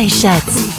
[0.00, 0.60] Daishatz.
[0.60, 0.69] web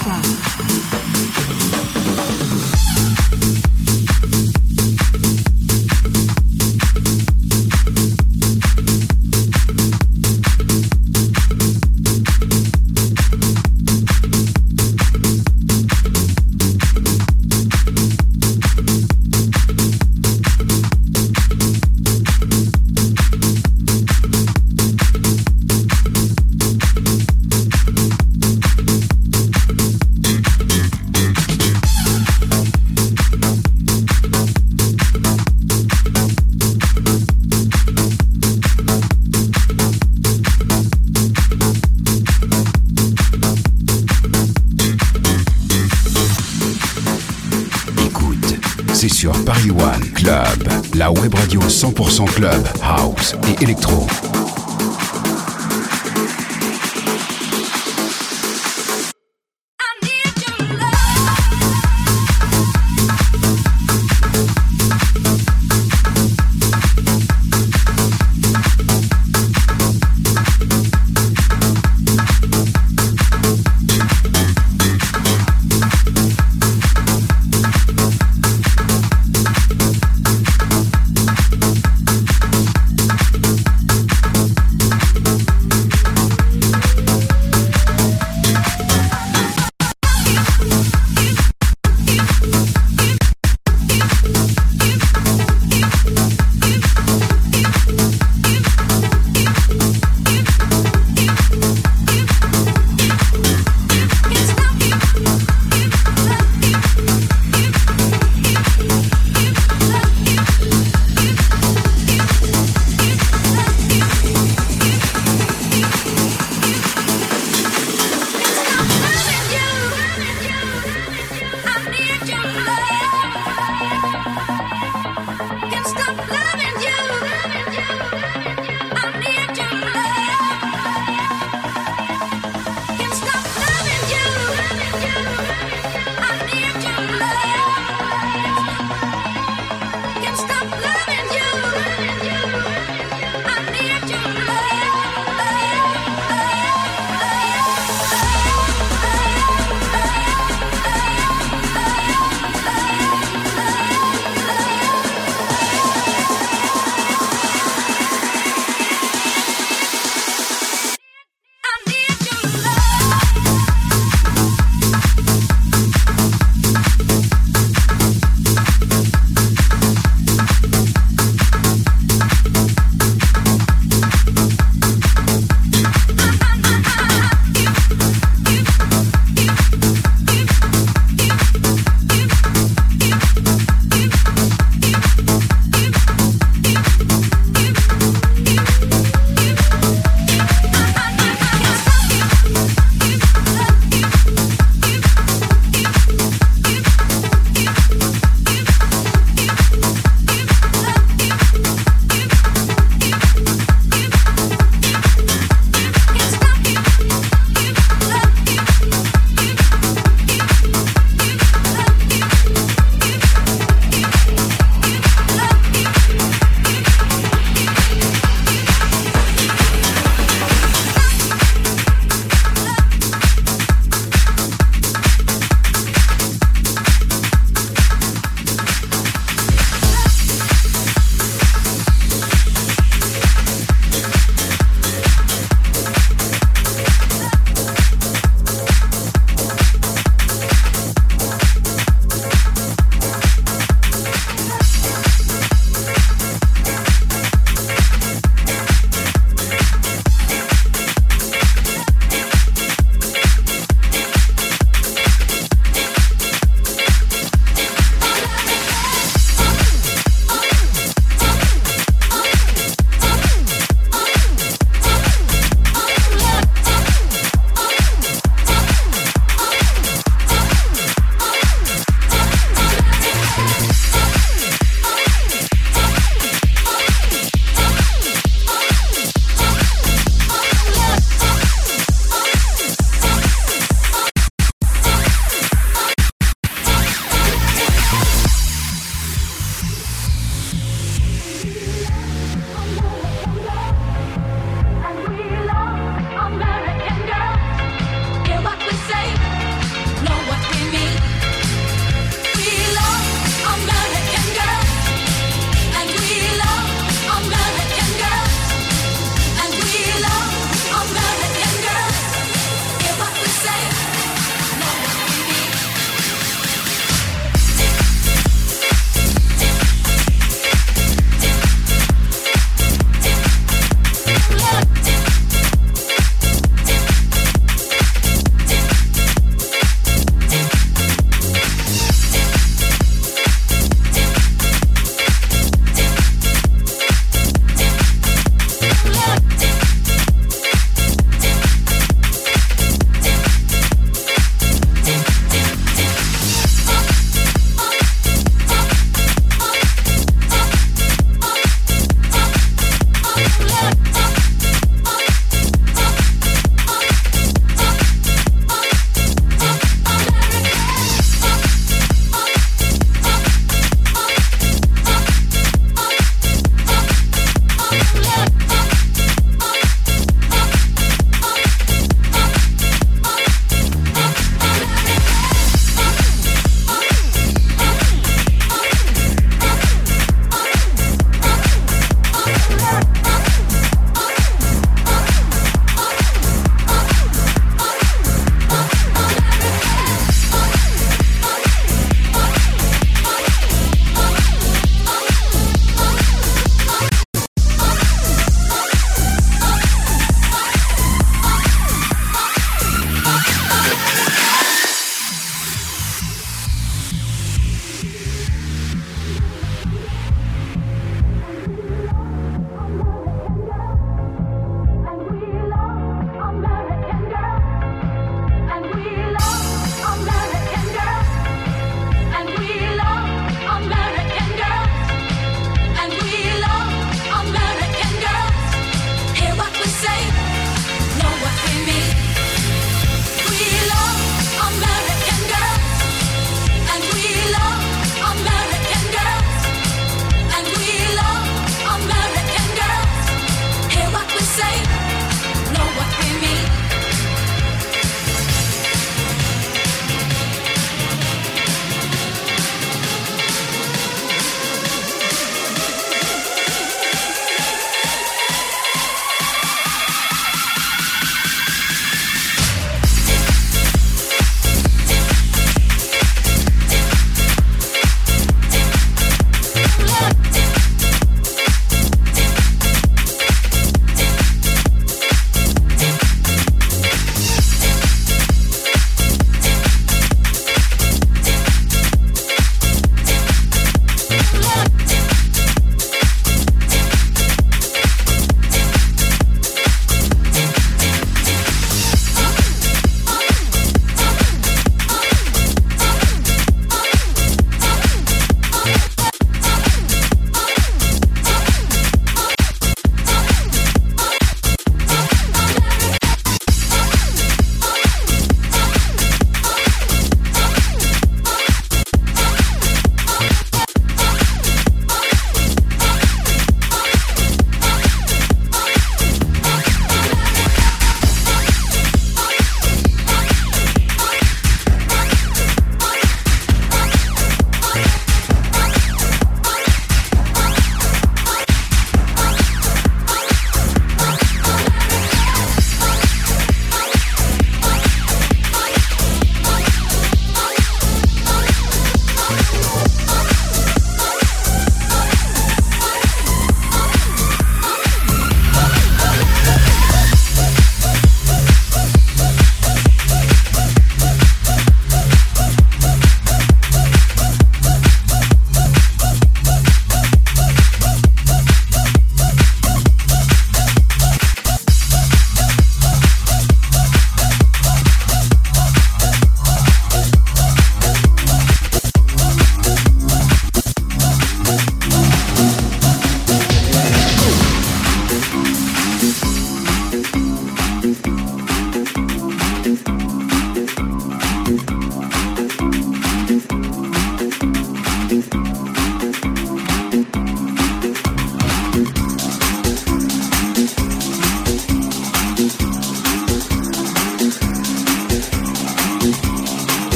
[52.04, 54.07] 100% club, house et électro.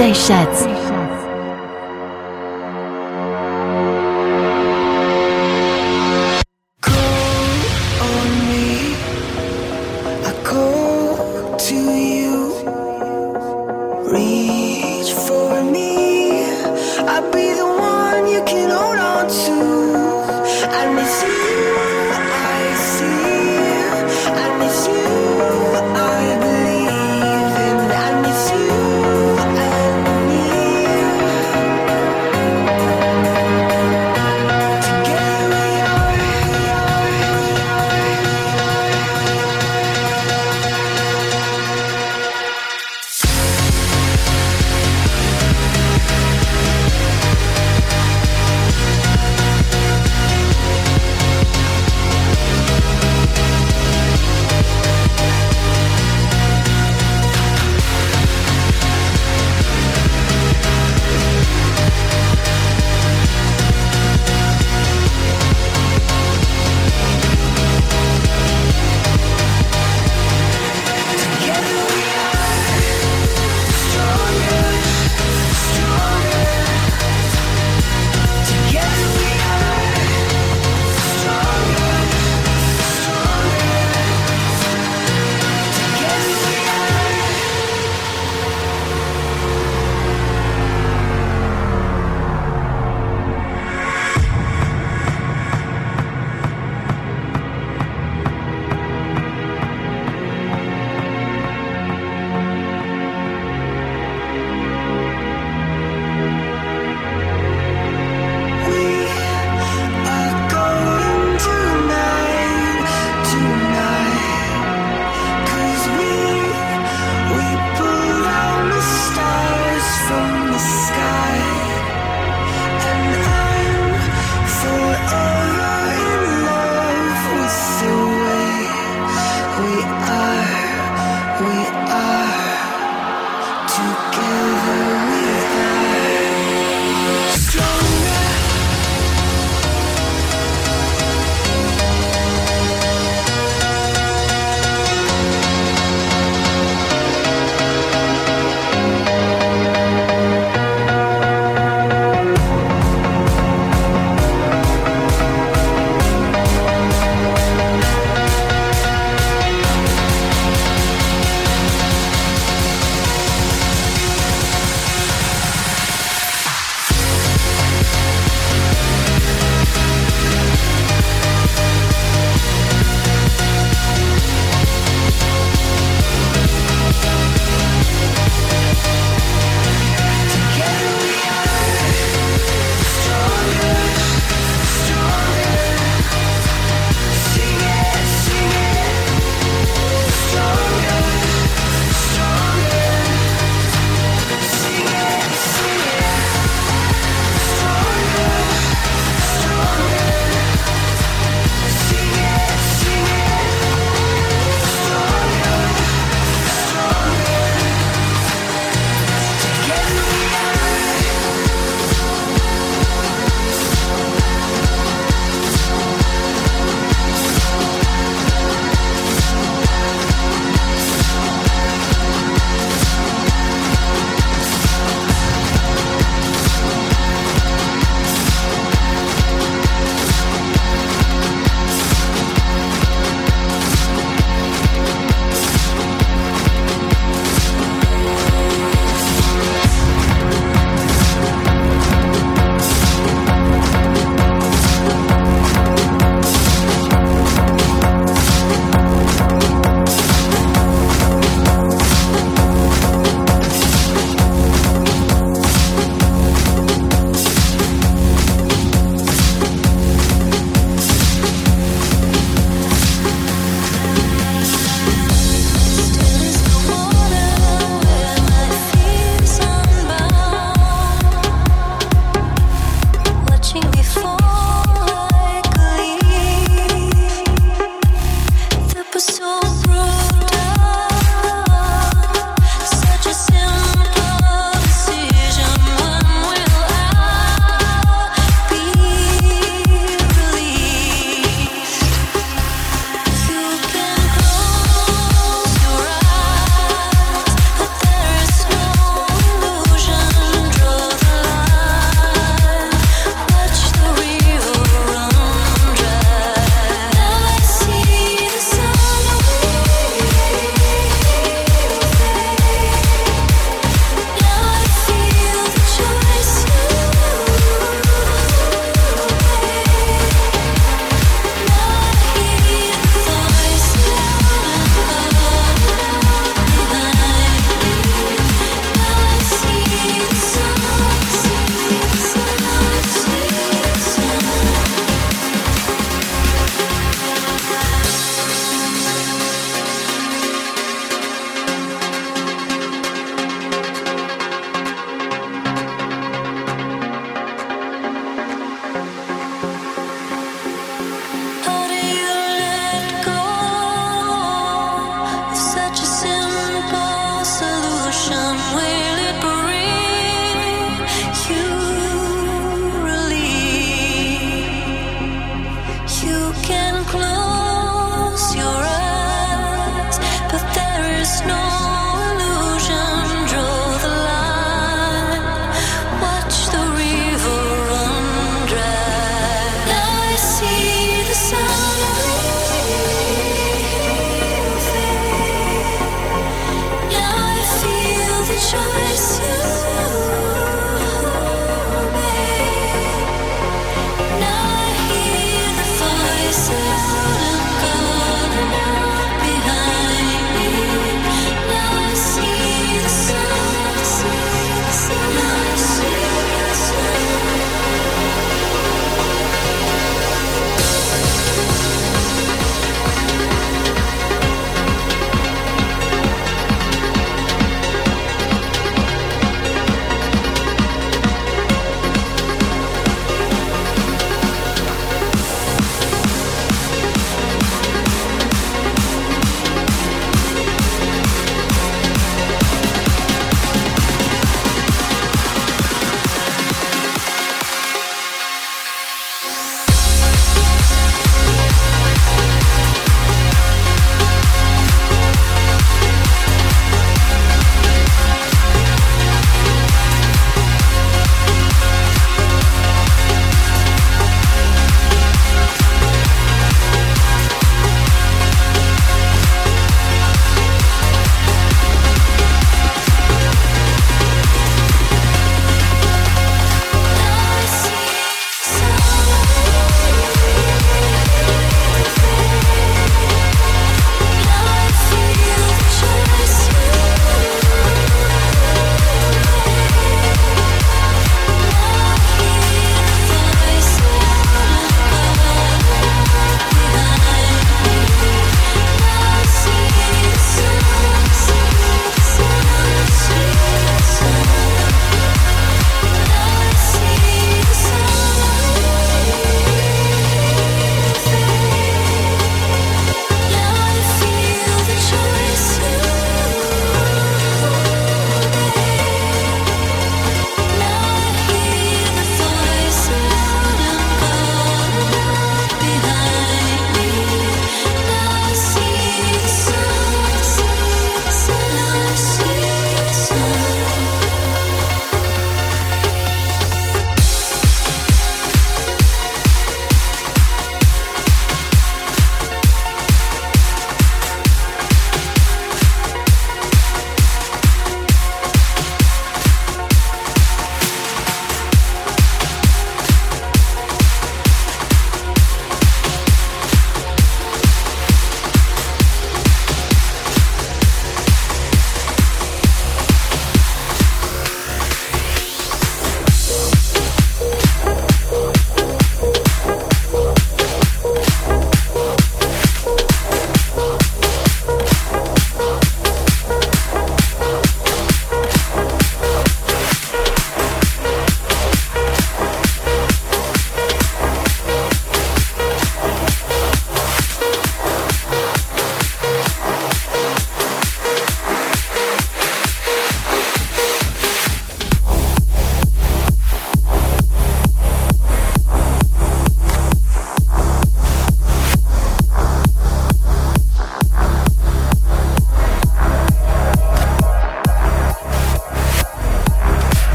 [0.00, 0.69] Stay Sheds.